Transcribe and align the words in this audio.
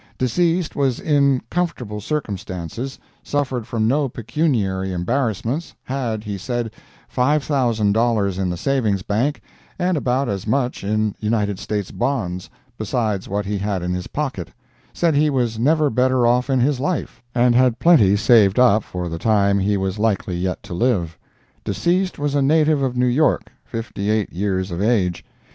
Deceased 0.17 0.75
was 0.75 0.99
in 0.99 1.43
comfortable 1.51 2.01
circumstances, 2.01 2.97
suffered 3.21 3.67
from 3.67 3.87
no 3.87 4.09
pecuniary 4.09 4.91
embarrassments, 4.93 5.75
had, 5.83 6.23
he 6.23 6.39
said, 6.39 6.71
five 7.07 7.43
thousand 7.43 7.91
dollars 7.93 8.39
in 8.39 8.49
the 8.49 8.57
Savings 8.57 9.03
Bank, 9.03 9.41
and 9.77 9.95
about 9.95 10.27
as 10.27 10.47
much 10.47 10.83
in 10.83 11.13
United 11.19 11.59
States 11.59 11.91
Bonds, 11.91 12.49
besides 12.79 13.29
what 13.29 13.45
he 13.45 13.59
had 13.59 13.83
in 13.83 13.93
his 13.93 14.07
pocket; 14.07 14.47
said 14.91 15.13
he 15.13 15.29
was 15.29 15.59
never 15.59 15.91
better 15.91 16.25
off 16.25 16.49
in 16.49 16.59
his 16.59 16.79
life, 16.79 17.21
and 17.35 17.53
had 17.53 17.77
plenty 17.77 18.15
saved 18.15 18.57
up 18.57 18.81
for 18.83 19.07
the 19.07 19.19
time 19.19 19.59
he 19.59 19.77
was 19.77 19.99
likely 19.99 20.35
yet 20.35 20.63
to 20.63 20.73
live. 20.73 21.15
Deceased 21.63 22.17
was 22.17 22.33
a 22.33 22.41
native 22.41 22.81
of 22.81 22.97
New 22.97 23.05
York, 23.05 23.51
fifty 23.63 24.09
eight 24.09 24.33
years 24.33 24.71
of 24.71 24.81
age. 24.81 25.23